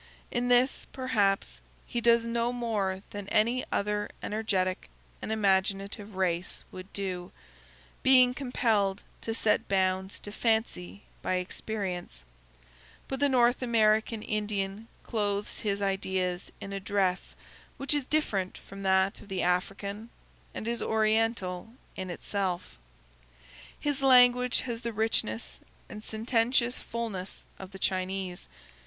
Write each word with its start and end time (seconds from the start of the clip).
In 0.31 0.47
this, 0.47 0.87
perhaps, 0.91 1.61
he 1.85 2.01
does 2.01 2.25
no 2.25 2.51
more 2.51 3.03
than 3.11 3.29
any 3.29 3.63
other 3.71 4.09
energetic 4.23 4.89
and 5.21 5.31
imaginative 5.31 6.15
race 6.15 6.63
would 6.71 6.91
do, 6.91 7.31
being 8.01 8.33
compelled 8.33 9.03
to 9.21 9.35
set 9.35 9.67
bounds 9.67 10.19
to 10.21 10.31
fancy 10.31 11.03
by 11.21 11.35
experience; 11.35 12.25
but 13.07 13.19
the 13.19 13.29
North 13.29 13.61
American 13.61 14.23
Indian 14.23 14.87
clothes 15.03 15.59
his 15.59 15.83
ideas 15.83 16.51
in 16.59 16.73
a 16.73 16.79
dress 16.79 17.35
which 17.77 17.93
is 17.93 18.03
different 18.03 18.57
from 18.57 18.81
that 18.81 19.21
of 19.21 19.27
the 19.27 19.43
African, 19.43 20.09
and 20.51 20.67
is 20.67 20.81
oriental 20.81 21.73
in 21.95 22.09
itself. 22.09 22.75
His 23.79 24.01
language 24.01 24.61
has 24.61 24.81
the 24.81 24.93
richness 24.93 25.59
and 25.89 26.03
sententious 26.03 26.81
fullness 26.81 27.45
of 27.59 27.69
the 27.69 27.77
Chinese. 27.77 28.47